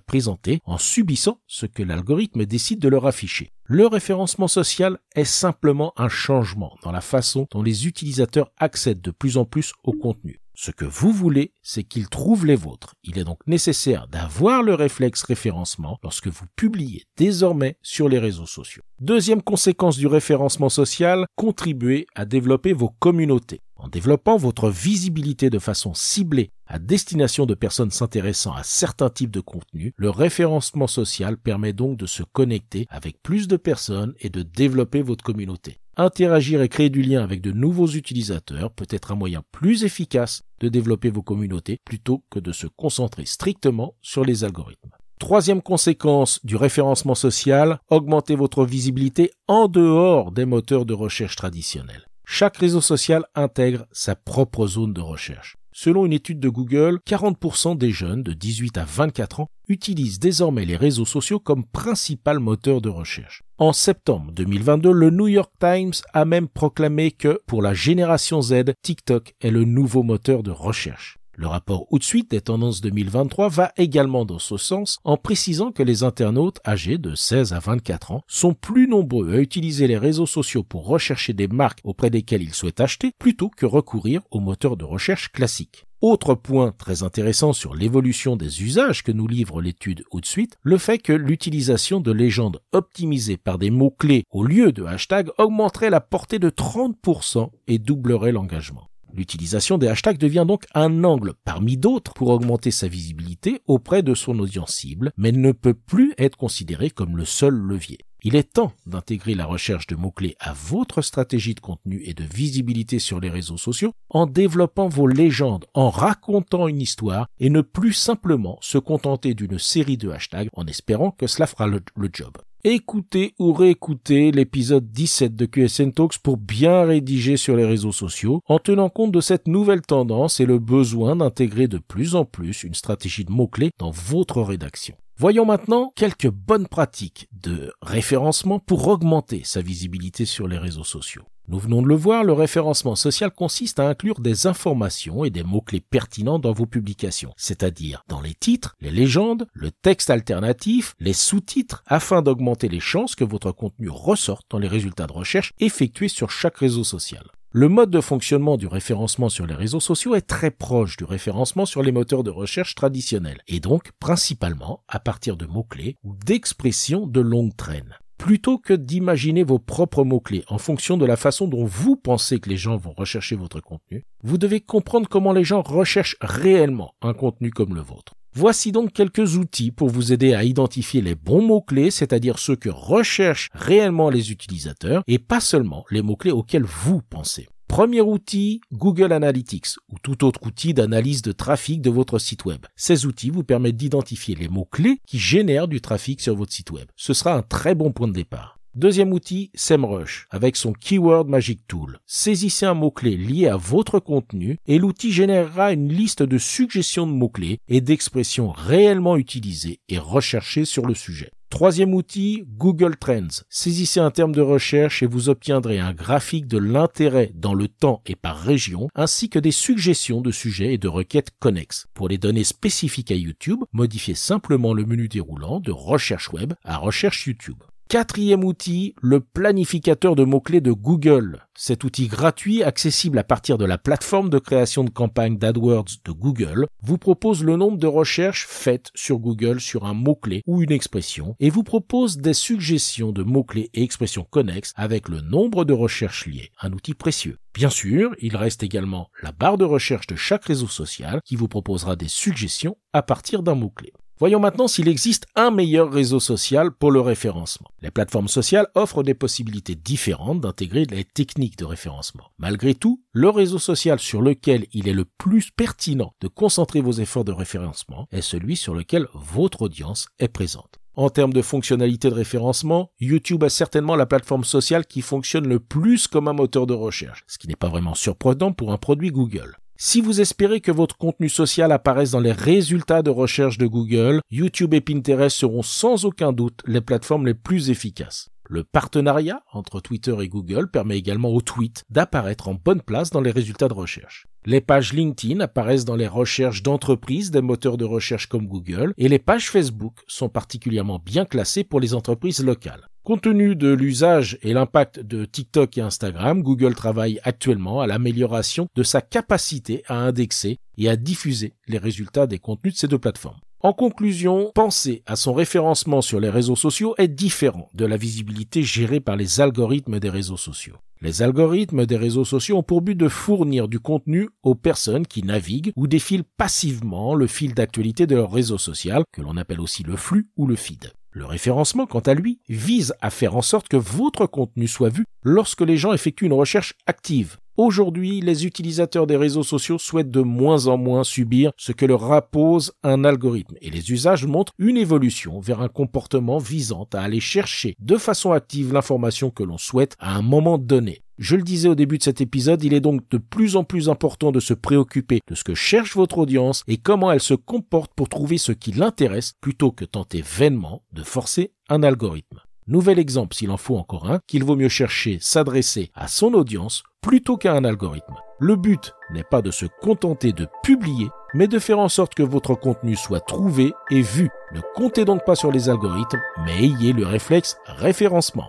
présenté 0.00 0.60
en 0.64 0.76
subissant 0.76 1.38
ce 1.46 1.64
que 1.64 1.82
l'algorithme 1.82 2.44
décide 2.44 2.80
de 2.80 2.88
leur 2.88 3.06
afficher. 3.06 3.52
Le 3.64 3.86
référencement 3.86 4.48
social 4.48 4.98
est 5.14 5.24
simplement 5.24 5.94
un 5.96 6.10
changement 6.10 6.76
dans 6.82 6.92
la 6.92 7.00
façon 7.00 7.46
dont 7.52 7.62
les 7.62 7.86
utilisateurs 7.86 8.50
accèdent 8.58 9.00
de 9.00 9.12
plus 9.12 9.38
en 9.38 9.46
plus 9.46 9.72
au 9.84 9.92
contenu. 9.92 10.40
Ce 10.56 10.70
que 10.70 10.84
vous 10.84 11.12
voulez, 11.12 11.52
c'est 11.62 11.82
qu'ils 11.82 12.08
trouvent 12.08 12.46
les 12.46 12.54
vôtres. 12.54 12.94
Il 13.02 13.18
est 13.18 13.24
donc 13.24 13.40
nécessaire 13.46 14.06
d'avoir 14.06 14.62
le 14.62 14.74
réflexe 14.74 15.24
référencement 15.24 15.98
lorsque 16.02 16.28
vous 16.28 16.46
publiez 16.54 17.04
désormais 17.16 17.76
sur 17.82 18.08
les 18.08 18.20
réseaux 18.20 18.46
sociaux. 18.46 18.82
Deuxième 19.00 19.42
conséquence 19.42 19.96
du 19.96 20.06
référencement 20.06 20.68
social, 20.68 21.26
contribuer 21.34 22.06
à 22.14 22.24
développer 22.24 22.72
vos 22.72 22.90
communautés. 22.90 23.62
En 23.76 23.88
développant 23.88 24.36
votre 24.36 24.70
visibilité 24.70 25.50
de 25.50 25.58
façon 25.58 25.94
ciblée 25.94 26.50
à 26.66 26.78
destination 26.78 27.44
de 27.44 27.54
personnes 27.54 27.90
s'intéressant 27.90 28.52
à 28.52 28.62
certains 28.62 29.10
types 29.10 29.30
de 29.30 29.40
contenus, 29.40 29.92
le 29.96 30.10
référencement 30.10 30.86
social 30.86 31.36
permet 31.36 31.72
donc 31.72 31.96
de 31.96 32.06
se 32.06 32.22
connecter 32.22 32.86
avec 32.88 33.22
plus 33.22 33.48
de 33.48 33.56
personnes 33.56 34.14
et 34.20 34.30
de 34.30 34.42
développer 34.42 35.02
votre 35.02 35.24
communauté. 35.24 35.78
Interagir 35.96 36.62
et 36.62 36.68
créer 36.68 36.90
du 36.90 37.02
lien 37.02 37.22
avec 37.22 37.40
de 37.40 37.52
nouveaux 37.52 37.88
utilisateurs 37.88 38.72
peut 38.72 38.86
être 38.90 39.12
un 39.12 39.16
moyen 39.16 39.42
plus 39.52 39.84
efficace 39.84 40.42
de 40.60 40.68
développer 40.68 41.10
vos 41.10 41.22
communautés 41.22 41.78
plutôt 41.84 42.24
que 42.30 42.40
de 42.40 42.52
se 42.52 42.66
concentrer 42.66 43.26
strictement 43.26 43.94
sur 44.02 44.24
les 44.24 44.44
algorithmes. 44.44 44.90
Troisième 45.20 45.62
conséquence 45.62 46.44
du 46.44 46.56
référencement 46.56 47.14
social, 47.14 47.78
augmenter 47.88 48.34
votre 48.34 48.64
visibilité 48.64 49.30
en 49.46 49.68
dehors 49.68 50.32
des 50.32 50.44
moteurs 50.44 50.84
de 50.84 50.94
recherche 50.94 51.36
traditionnels. 51.36 52.06
Chaque 52.26 52.56
réseau 52.56 52.80
social 52.80 53.24
intègre 53.34 53.86
sa 53.92 54.16
propre 54.16 54.66
zone 54.66 54.92
de 54.92 55.00
recherche. 55.00 55.56
Selon 55.72 56.06
une 56.06 56.12
étude 56.12 56.40
de 56.40 56.48
Google, 56.48 57.00
40% 57.06 57.76
des 57.76 57.90
jeunes 57.90 58.22
de 58.22 58.32
18 58.32 58.78
à 58.78 58.84
24 58.84 59.40
ans 59.40 59.48
utilisent 59.68 60.20
désormais 60.20 60.64
les 60.64 60.76
réseaux 60.76 61.04
sociaux 61.04 61.40
comme 61.40 61.64
principal 61.64 62.38
moteur 62.38 62.80
de 62.80 62.88
recherche. 62.88 63.42
En 63.58 63.72
septembre 63.72 64.32
2022, 64.32 64.92
le 64.92 65.10
New 65.10 65.28
York 65.28 65.52
Times 65.60 65.92
a 66.12 66.24
même 66.24 66.48
proclamé 66.48 67.10
que 67.10 67.40
pour 67.46 67.60
la 67.60 67.74
génération 67.74 68.40
Z, 68.40 68.62
TikTok 68.82 69.34
est 69.40 69.50
le 69.50 69.64
nouveau 69.64 70.02
moteur 70.02 70.42
de 70.42 70.50
recherche. 70.50 71.18
Le 71.36 71.48
rapport 71.48 71.86
ou 71.90 71.98
de 71.98 72.04
suite 72.04 72.30
des 72.30 72.40
tendances 72.40 72.80
2023 72.80 73.48
va 73.48 73.72
également 73.76 74.24
dans 74.24 74.38
ce 74.38 74.56
sens 74.56 74.98
en 75.02 75.16
précisant 75.16 75.72
que 75.72 75.82
les 75.82 76.04
internautes 76.04 76.60
âgés 76.64 76.96
de 76.96 77.16
16 77.16 77.52
à 77.52 77.58
24 77.58 78.12
ans 78.12 78.22
sont 78.28 78.54
plus 78.54 78.86
nombreux 78.86 79.34
à 79.34 79.38
utiliser 79.38 79.88
les 79.88 79.98
réseaux 79.98 80.26
sociaux 80.26 80.62
pour 80.62 80.86
rechercher 80.86 81.32
des 81.32 81.48
marques 81.48 81.80
auprès 81.82 82.10
desquelles 82.10 82.42
ils 82.42 82.54
souhaitent 82.54 82.80
acheter 82.80 83.10
plutôt 83.18 83.50
que 83.50 83.66
recourir 83.66 84.20
aux 84.30 84.38
moteurs 84.38 84.76
de 84.76 84.84
recherche 84.84 85.32
classiques. 85.32 85.86
Autre 86.00 86.34
point 86.34 86.70
très 86.70 87.02
intéressant 87.02 87.52
sur 87.52 87.74
l'évolution 87.74 88.36
des 88.36 88.62
usages 88.62 89.02
que 89.02 89.10
nous 89.10 89.26
livre 89.26 89.60
l'étude 89.60 90.04
au 90.10 90.20
de 90.20 90.26
suite, 90.26 90.58
le 90.62 90.78
fait 90.78 90.98
que 90.98 91.14
l'utilisation 91.14 91.98
de 91.98 92.12
légendes 92.12 92.60
optimisées 92.72 93.38
par 93.38 93.58
des 93.58 93.70
mots-clés 93.70 94.24
au 94.30 94.44
lieu 94.44 94.70
de 94.70 94.84
hashtags 94.84 95.30
augmenterait 95.38 95.90
la 95.90 96.00
portée 96.00 96.38
de 96.38 96.50
30% 96.50 97.50
et 97.66 97.78
doublerait 97.78 98.32
l'engagement. 98.32 98.88
L'utilisation 99.14 99.78
des 99.78 99.86
hashtags 99.86 100.18
devient 100.18 100.44
donc 100.46 100.64
un 100.74 101.04
angle 101.04 101.34
parmi 101.44 101.76
d'autres 101.76 102.12
pour 102.14 102.30
augmenter 102.30 102.72
sa 102.72 102.88
visibilité 102.88 103.60
auprès 103.68 104.02
de 104.02 104.12
son 104.12 104.38
audience 104.40 104.74
cible, 104.74 105.12
mais 105.16 105.30
ne 105.30 105.52
peut 105.52 105.74
plus 105.74 106.14
être 106.18 106.36
considéré 106.36 106.90
comme 106.90 107.16
le 107.16 107.24
seul 107.24 107.54
levier. 107.54 107.98
Il 108.26 108.36
est 108.36 108.54
temps 108.54 108.72
d'intégrer 108.86 109.34
la 109.34 109.44
recherche 109.44 109.86
de 109.86 109.94
mots-clés 109.96 110.34
à 110.40 110.54
votre 110.54 111.02
stratégie 111.02 111.54
de 111.54 111.60
contenu 111.60 112.02
et 112.06 112.14
de 112.14 112.24
visibilité 112.24 112.98
sur 112.98 113.20
les 113.20 113.28
réseaux 113.28 113.58
sociaux 113.58 113.92
en 114.08 114.26
développant 114.26 114.88
vos 114.88 115.06
légendes, 115.06 115.66
en 115.74 115.90
racontant 115.90 116.66
une 116.66 116.80
histoire 116.80 117.28
et 117.38 117.50
ne 117.50 117.60
plus 117.60 117.92
simplement 117.92 118.58
se 118.62 118.78
contenter 118.78 119.34
d'une 119.34 119.58
série 119.58 119.98
de 119.98 120.10
hashtags 120.10 120.48
en 120.54 120.66
espérant 120.66 121.10
que 121.10 121.26
cela 121.26 121.46
fera 121.46 121.66
le, 121.66 121.82
job. 122.12 122.38
Écoutez 122.66 123.34
ou 123.38 123.52
réécoutez 123.52 124.32
l'épisode 124.32 124.90
17 124.90 125.36
de 125.36 125.44
QSN 125.44 125.92
Talks 125.92 126.16
pour 126.16 126.38
bien 126.38 126.84
rédiger 126.84 127.36
sur 127.36 127.56
les 127.56 127.66
réseaux 127.66 127.92
sociaux 127.92 128.40
en 128.48 128.58
tenant 128.58 128.88
compte 128.88 129.12
de 129.12 129.20
cette 129.20 129.48
nouvelle 129.48 129.82
tendance 129.82 130.40
et 130.40 130.46
le 130.46 130.58
besoin 130.58 131.14
d'intégrer 131.14 131.68
de 131.68 131.76
plus 131.76 132.14
en 132.14 132.24
plus 132.24 132.62
une 132.62 132.72
stratégie 132.72 133.26
de 133.26 133.32
mots-clés 133.32 133.68
dans 133.78 133.90
votre 133.90 134.40
rédaction. 134.40 134.96
Voyons 135.16 135.46
maintenant 135.46 135.92
quelques 135.94 136.28
bonnes 136.28 136.66
pratiques 136.66 137.28
de 137.40 137.72
référencement 137.80 138.58
pour 138.58 138.88
augmenter 138.88 139.42
sa 139.44 139.60
visibilité 139.60 140.24
sur 140.24 140.48
les 140.48 140.58
réseaux 140.58 140.82
sociaux. 140.82 141.22
Nous 141.46 141.60
venons 141.60 141.82
de 141.82 141.86
le 141.86 141.94
voir, 141.94 142.24
le 142.24 142.32
référencement 142.32 142.96
social 142.96 143.30
consiste 143.30 143.78
à 143.78 143.88
inclure 143.88 144.18
des 144.18 144.48
informations 144.48 145.24
et 145.24 145.30
des 145.30 145.44
mots-clés 145.44 145.80
pertinents 145.80 146.40
dans 146.40 146.52
vos 146.52 146.66
publications, 146.66 147.32
c'est-à-dire 147.36 148.02
dans 148.08 148.20
les 148.20 148.34
titres, 148.34 148.74
les 148.80 148.90
légendes, 148.90 149.46
le 149.52 149.70
texte 149.70 150.10
alternatif, 150.10 150.96
les 150.98 151.12
sous-titres, 151.12 151.84
afin 151.86 152.20
d'augmenter 152.20 152.68
les 152.68 152.80
chances 152.80 153.14
que 153.14 153.22
votre 153.22 153.52
contenu 153.52 153.88
ressorte 153.88 154.46
dans 154.50 154.58
les 154.58 154.68
résultats 154.68 155.06
de 155.06 155.12
recherche 155.12 155.52
effectués 155.60 156.08
sur 156.08 156.32
chaque 156.32 156.56
réseau 156.56 156.82
social. 156.82 157.24
Le 157.56 157.68
mode 157.68 157.90
de 157.90 158.00
fonctionnement 158.00 158.56
du 158.56 158.66
référencement 158.66 159.28
sur 159.28 159.46
les 159.46 159.54
réseaux 159.54 159.78
sociaux 159.78 160.16
est 160.16 160.26
très 160.26 160.50
proche 160.50 160.96
du 160.96 161.04
référencement 161.04 161.66
sur 161.66 161.84
les 161.84 161.92
moteurs 161.92 162.24
de 162.24 162.30
recherche 162.30 162.74
traditionnels, 162.74 163.42
et 163.46 163.60
donc 163.60 163.92
principalement 164.00 164.82
à 164.88 164.98
partir 164.98 165.36
de 165.36 165.46
mots-clés 165.46 165.94
ou 166.02 166.16
d'expressions 166.16 167.06
de 167.06 167.20
longue 167.20 167.54
traîne. 167.54 167.94
Plutôt 168.18 168.58
que 168.58 168.74
d'imaginer 168.74 169.44
vos 169.44 169.60
propres 169.60 170.02
mots-clés 170.02 170.42
en 170.48 170.58
fonction 170.58 170.96
de 170.96 171.06
la 171.06 171.16
façon 171.16 171.46
dont 171.46 171.64
vous 171.64 171.94
pensez 171.94 172.40
que 172.40 172.50
les 172.50 172.56
gens 172.56 172.76
vont 172.76 172.92
rechercher 172.92 173.36
votre 173.36 173.60
contenu, 173.60 174.04
vous 174.24 174.36
devez 174.36 174.60
comprendre 174.60 175.08
comment 175.08 175.32
les 175.32 175.44
gens 175.44 175.62
recherchent 175.62 176.16
réellement 176.20 176.94
un 177.02 177.14
contenu 177.14 177.50
comme 177.50 177.76
le 177.76 177.82
vôtre. 177.82 178.14
Voici 178.36 178.72
donc 178.72 178.92
quelques 178.92 179.36
outils 179.36 179.70
pour 179.70 179.90
vous 179.90 180.12
aider 180.12 180.34
à 180.34 180.42
identifier 180.42 181.00
les 181.00 181.14
bons 181.14 181.40
mots-clés, 181.40 181.92
c'est-à-dire 181.92 182.40
ceux 182.40 182.56
que 182.56 182.68
recherchent 182.68 183.48
réellement 183.54 184.10
les 184.10 184.32
utilisateurs 184.32 185.04
et 185.06 185.20
pas 185.20 185.38
seulement 185.38 185.84
les 185.92 186.02
mots-clés 186.02 186.32
auxquels 186.32 186.64
vous 186.64 187.00
pensez. 187.00 187.48
Premier 187.68 188.00
outil, 188.00 188.60
Google 188.72 189.12
Analytics 189.12 189.76
ou 189.88 190.00
tout 190.02 190.24
autre 190.24 190.40
outil 190.44 190.74
d'analyse 190.74 191.22
de 191.22 191.30
trafic 191.30 191.80
de 191.80 191.90
votre 191.90 192.18
site 192.18 192.44
web. 192.44 192.66
Ces 192.74 193.06
outils 193.06 193.30
vous 193.30 193.44
permettent 193.44 193.76
d'identifier 193.76 194.34
les 194.34 194.48
mots-clés 194.48 194.98
qui 195.06 195.20
génèrent 195.20 195.68
du 195.68 195.80
trafic 195.80 196.20
sur 196.20 196.34
votre 196.34 196.52
site 196.52 196.72
web. 196.72 196.88
Ce 196.96 197.14
sera 197.14 197.34
un 197.34 197.42
très 197.42 197.76
bon 197.76 197.92
point 197.92 198.08
de 198.08 198.12
départ. 198.12 198.53
Deuxième 198.74 199.12
outil, 199.12 199.52
SEMrush, 199.54 200.26
avec 200.30 200.56
son 200.56 200.72
Keyword 200.72 201.28
Magic 201.28 201.60
Tool. 201.68 202.00
Saisissez 202.06 202.66
un 202.66 202.74
mot-clé 202.74 203.16
lié 203.16 203.46
à 203.46 203.56
votre 203.56 204.00
contenu 204.00 204.58
et 204.66 204.78
l'outil 204.78 205.12
générera 205.12 205.72
une 205.72 205.92
liste 205.92 206.24
de 206.24 206.38
suggestions 206.38 207.06
de 207.06 207.12
mots-clés 207.12 207.60
et 207.68 207.80
d'expressions 207.80 208.50
réellement 208.50 209.16
utilisées 209.16 209.78
et 209.88 209.98
recherchées 209.98 210.64
sur 210.64 210.86
le 210.86 210.94
sujet. 210.94 211.30
Troisième 211.50 211.94
outil, 211.94 212.42
Google 212.48 212.96
Trends. 212.96 213.44
Saisissez 213.48 214.00
un 214.00 214.10
terme 214.10 214.32
de 214.32 214.40
recherche 214.40 215.04
et 215.04 215.06
vous 215.06 215.28
obtiendrez 215.28 215.78
un 215.78 215.92
graphique 215.92 216.48
de 216.48 216.58
l'intérêt 216.58 217.30
dans 217.32 217.54
le 217.54 217.68
temps 217.68 218.02
et 218.06 218.16
par 218.16 218.36
région, 218.40 218.88
ainsi 218.96 219.28
que 219.28 219.38
des 219.38 219.52
suggestions 219.52 220.20
de 220.20 220.32
sujets 220.32 220.74
et 220.74 220.78
de 220.78 220.88
requêtes 220.88 221.30
connexes. 221.38 221.86
Pour 221.94 222.08
les 222.08 222.18
données 222.18 222.42
spécifiques 222.42 223.12
à 223.12 223.14
YouTube, 223.14 223.62
modifiez 223.72 224.16
simplement 224.16 224.74
le 224.74 224.84
menu 224.84 225.06
déroulant 225.06 225.60
de 225.60 225.70
recherche 225.70 226.32
web 226.32 226.54
à 226.64 226.78
recherche 226.78 227.28
YouTube. 227.28 227.62
Quatrième 227.88 228.44
outil, 228.44 228.94
le 229.02 229.20
planificateur 229.20 230.16
de 230.16 230.24
mots-clés 230.24 230.62
de 230.62 230.72
Google. 230.72 231.46
Cet 231.54 231.84
outil 231.84 232.08
gratuit, 232.08 232.62
accessible 232.62 233.18
à 233.18 233.24
partir 233.24 233.58
de 233.58 233.64
la 233.64 233.78
plateforme 233.78 234.30
de 234.30 234.38
création 234.38 234.82
de 234.82 234.90
campagne 234.90 235.36
d'AdWords 235.36 236.00
de 236.04 236.10
Google, 236.10 236.66
vous 236.82 236.98
propose 236.98 237.44
le 237.44 237.56
nombre 237.56 237.78
de 237.78 237.86
recherches 237.86 238.46
faites 238.48 238.90
sur 238.94 239.18
Google 239.18 239.60
sur 239.60 239.84
un 239.84 239.94
mot-clé 239.94 240.42
ou 240.46 240.62
une 240.62 240.72
expression 240.72 241.36
et 241.38 241.50
vous 241.50 241.62
propose 241.62 242.16
des 242.16 242.34
suggestions 242.34 243.12
de 243.12 243.22
mots-clés 243.22 243.70
et 243.74 243.82
expressions 243.82 244.26
connexes 244.28 244.72
avec 244.74 245.08
le 245.08 245.20
nombre 245.20 245.64
de 245.64 245.74
recherches 245.74 246.26
liées. 246.26 246.50
Un 246.60 246.72
outil 246.72 246.94
précieux. 246.94 247.36
Bien 247.52 247.70
sûr, 247.70 248.16
il 248.18 248.36
reste 248.36 248.64
également 248.64 249.10
la 249.22 249.30
barre 249.30 249.58
de 249.58 249.64
recherche 249.64 250.08
de 250.08 250.16
chaque 250.16 250.46
réseau 250.46 250.68
social 250.68 251.20
qui 251.24 251.36
vous 251.36 251.48
proposera 251.48 251.94
des 251.94 252.08
suggestions 252.08 252.76
à 252.92 253.02
partir 253.02 253.44
d'un 253.44 253.54
mot-clé. 253.54 253.92
Voyons 254.20 254.38
maintenant 254.38 254.68
s'il 254.68 254.86
existe 254.86 255.26
un 255.34 255.50
meilleur 255.50 255.90
réseau 255.90 256.20
social 256.20 256.70
pour 256.70 256.92
le 256.92 257.00
référencement. 257.00 257.68
Les 257.82 257.90
plateformes 257.90 258.28
sociales 258.28 258.68
offrent 258.76 259.02
des 259.02 259.14
possibilités 259.14 259.74
différentes 259.74 260.40
d'intégrer 260.40 260.84
les 260.84 261.04
techniques 261.04 261.58
de 261.58 261.64
référencement. 261.64 262.30
Malgré 262.38 262.74
tout, 262.74 263.02
le 263.10 263.28
réseau 263.28 263.58
social 263.58 263.98
sur 263.98 264.22
lequel 264.22 264.66
il 264.72 264.86
est 264.86 264.92
le 264.92 265.04
plus 265.04 265.50
pertinent 265.50 266.14
de 266.20 266.28
concentrer 266.28 266.80
vos 266.80 266.92
efforts 266.92 267.24
de 267.24 267.32
référencement 267.32 268.06
est 268.12 268.20
celui 268.20 268.54
sur 268.54 268.74
lequel 268.74 269.08
votre 269.14 269.62
audience 269.62 270.06
est 270.20 270.28
présente. 270.28 270.78
En 270.94 271.10
termes 271.10 271.32
de 271.32 271.42
fonctionnalité 271.42 272.08
de 272.08 272.14
référencement, 272.14 272.90
YouTube 273.00 273.42
a 273.42 273.48
certainement 273.48 273.96
la 273.96 274.06
plateforme 274.06 274.44
sociale 274.44 274.86
qui 274.86 275.02
fonctionne 275.02 275.48
le 275.48 275.58
plus 275.58 276.06
comme 276.06 276.28
un 276.28 276.32
moteur 276.32 276.68
de 276.68 276.74
recherche, 276.74 277.24
ce 277.26 277.36
qui 277.36 277.48
n'est 277.48 277.56
pas 277.56 277.68
vraiment 277.68 277.96
surprenant 277.96 278.52
pour 278.52 278.72
un 278.72 278.78
produit 278.78 279.10
Google. 279.10 279.56
Si 279.76 280.00
vous 280.00 280.20
espérez 280.20 280.60
que 280.60 280.70
votre 280.70 280.96
contenu 280.96 281.28
social 281.28 281.72
apparaisse 281.72 282.12
dans 282.12 282.20
les 282.20 282.32
résultats 282.32 283.02
de 283.02 283.10
recherche 283.10 283.58
de 283.58 283.66
Google, 283.66 284.20
YouTube 284.30 284.72
et 284.72 284.80
Pinterest 284.80 285.36
seront 285.36 285.62
sans 285.62 286.04
aucun 286.04 286.32
doute 286.32 286.60
les 286.66 286.80
plateformes 286.80 287.26
les 287.26 287.34
plus 287.34 287.70
efficaces. 287.70 288.28
Le 288.48 288.62
partenariat 288.62 289.42
entre 289.52 289.80
Twitter 289.80 290.14
et 290.20 290.28
Google 290.28 290.70
permet 290.70 290.98
également 290.98 291.30
aux 291.30 291.40
tweets 291.40 291.82
d'apparaître 291.90 292.48
en 292.48 292.54
bonne 292.54 292.82
place 292.82 293.10
dans 293.10 293.20
les 293.20 293.32
résultats 293.32 293.68
de 293.68 293.74
recherche. 293.74 294.26
Les 294.46 294.60
pages 294.60 294.92
LinkedIn 294.92 295.40
apparaissent 295.40 295.86
dans 295.86 295.96
les 295.96 296.06
recherches 296.06 296.62
d'entreprises 296.62 297.30
des 297.30 297.40
moteurs 297.40 297.76
de 297.76 297.84
recherche 297.84 298.28
comme 298.28 298.46
Google 298.46 298.94
et 298.96 299.08
les 299.08 299.18
pages 299.18 299.50
Facebook 299.50 299.94
sont 300.06 300.28
particulièrement 300.28 301.00
bien 301.04 301.24
classées 301.24 301.64
pour 301.64 301.80
les 301.80 301.94
entreprises 301.94 302.44
locales. 302.44 302.86
Compte 303.04 303.20
tenu 303.20 303.54
de 303.54 303.70
l'usage 303.70 304.38
et 304.40 304.54
l'impact 304.54 305.00
de 305.00 305.26
TikTok 305.26 305.76
et 305.76 305.82
Instagram, 305.82 306.42
Google 306.42 306.74
travaille 306.74 307.20
actuellement 307.22 307.82
à 307.82 307.86
l'amélioration 307.86 308.66
de 308.74 308.82
sa 308.82 309.02
capacité 309.02 309.82
à 309.88 309.96
indexer 309.96 310.56
et 310.78 310.88
à 310.88 310.96
diffuser 310.96 311.52
les 311.68 311.76
résultats 311.76 312.26
des 312.26 312.38
contenus 312.38 312.72
de 312.72 312.78
ces 312.78 312.88
deux 312.88 312.98
plateformes. 312.98 313.36
En 313.60 313.74
conclusion, 313.74 314.50
penser 314.54 315.02
à 315.04 315.16
son 315.16 315.34
référencement 315.34 316.00
sur 316.00 316.18
les 316.18 316.30
réseaux 316.30 316.56
sociaux 316.56 316.94
est 316.96 317.08
différent 317.08 317.68
de 317.74 317.84
la 317.84 317.98
visibilité 317.98 318.62
gérée 318.62 319.00
par 319.00 319.16
les 319.16 319.38
algorithmes 319.38 320.00
des 320.00 320.08
réseaux 320.08 320.38
sociaux. 320.38 320.76
Les 321.02 321.20
algorithmes 321.20 321.84
des 321.84 321.98
réseaux 321.98 322.24
sociaux 322.24 322.56
ont 322.56 322.62
pour 322.62 322.80
but 322.80 322.94
de 322.94 323.08
fournir 323.08 323.68
du 323.68 323.80
contenu 323.80 324.30
aux 324.42 324.54
personnes 324.54 325.06
qui 325.06 325.22
naviguent 325.22 325.72
ou 325.76 325.86
défilent 325.86 326.24
passivement 326.38 327.14
le 327.14 327.26
fil 327.26 327.52
d'actualité 327.52 328.06
de 328.06 328.16
leur 328.16 328.32
réseau 328.32 328.56
social, 328.56 329.02
que 329.12 329.20
l'on 329.20 329.36
appelle 329.36 329.60
aussi 329.60 329.82
le 329.82 329.96
flux 329.96 330.30
ou 330.38 330.46
le 330.46 330.56
feed. 330.56 330.90
Le 331.16 331.26
référencement, 331.26 331.86
quant 331.86 332.00
à 332.00 332.12
lui, 332.12 332.40
vise 332.48 332.92
à 333.00 333.08
faire 333.08 333.36
en 333.36 333.42
sorte 333.42 333.68
que 333.68 333.76
votre 333.76 334.26
contenu 334.26 334.66
soit 334.66 334.88
vu 334.88 335.04
lorsque 335.22 335.60
les 335.60 335.76
gens 335.76 335.92
effectuent 335.92 336.26
une 336.26 336.32
recherche 336.32 336.74
active. 336.88 337.36
Aujourd'hui, 337.56 338.20
les 338.20 338.46
utilisateurs 338.46 339.06
des 339.06 339.16
réseaux 339.16 339.44
sociaux 339.44 339.78
souhaitent 339.78 340.10
de 340.10 340.22
moins 340.22 340.66
en 340.66 340.76
moins 340.76 341.04
subir 341.04 341.52
ce 341.56 341.70
que 341.70 341.86
leur 341.86 342.12
impose 342.12 342.72
un 342.82 343.04
algorithme 343.04 343.54
et 343.60 343.70
les 343.70 343.92
usages 343.92 344.26
montrent 344.26 344.54
une 344.58 344.76
évolution 344.76 345.38
vers 345.38 345.60
un 345.60 345.68
comportement 345.68 346.38
visant 346.38 346.88
à 346.92 347.02
aller 347.02 347.20
chercher 347.20 347.76
de 347.78 347.96
façon 347.96 348.32
active 348.32 348.72
l'information 348.72 349.30
que 349.30 349.44
l'on 349.44 349.56
souhaite 349.56 349.94
à 350.00 350.16
un 350.16 350.22
moment 350.22 350.58
donné. 350.58 351.03
Je 351.18 351.36
le 351.36 351.42
disais 351.42 351.68
au 351.68 351.76
début 351.76 351.98
de 351.98 352.02
cet 352.02 352.20
épisode, 352.20 352.64
il 352.64 352.74
est 352.74 352.80
donc 352.80 353.08
de 353.10 353.18
plus 353.18 353.54
en 353.54 353.62
plus 353.62 353.88
important 353.88 354.32
de 354.32 354.40
se 354.40 354.52
préoccuper 354.52 355.20
de 355.28 355.36
ce 355.36 355.44
que 355.44 355.54
cherche 355.54 355.94
votre 355.94 356.18
audience 356.18 356.64
et 356.66 356.76
comment 356.76 357.12
elle 357.12 357.20
se 357.20 357.34
comporte 357.34 357.92
pour 357.94 358.08
trouver 358.08 358.36
ce 358.36 358.50
qui 358.50 358.72
l'intéresse 358.72 359.34
plutôt 359.40 359.70
que 359.70 359.84
tenter 359.84 360.22
vainement 360.22 360.82
de 360.92 361.04
forcer 361.04 361.52
un 361.68 361.84
algorithme. 361.84 362.40
Nouvel 362.66 362.98
exemple, 362.98 363.36
s'il 363.36 363.52
en 363.52 363.56
faut 363.58 363.76
encore 363.76 364.10
un, 364.10 364.18
qu'il 364.26 364.42
vaut 364.42 364.56
mieux 364.56 364.68
chercher 364.68 365.18
s'adresser 365.20 365.90
à 365.94 366.08
son 366.08 366.34
audience 366.34 366.82
plutôt 367.00 367.36
qu'à 367.36 367.52
un 367.52 367.62
algorithme. 367.62 368.14
Le 368.40 368.56
but 368.56 368.92
n'est 369.12 369.22
pas 369.22 369.42
de 369.42 369.52
se 369.52 369.66
contenter 369.82 370.32
de 370.32 370.48
publier, 370.64 371.10
mais 371.32 371.46
de 371.46 371.60
faire 371.60 371.78
en 371.78 371.88
sorte 371.88 372.14
que 372.14 372.22
votre 372.24 372.54
contenu 372.54 372.96
soit 372.96 373.20
trouvé 373.20 373.72
et 373.90 374.00
vu. 374.00 374.30
Ne 374.52 374.60
comptez 374.74 375.04
donc 375.04 375.24
pas 375.24 375.36
sur 375.36 375.52
les 375.52 375.68
algorithmes, 375.68 376.22
mais 376.44 376.64
ayez 376.64 376.92
le 376.92 377.06
réflexe 377.06 377.56
référencement. 377.66 378.48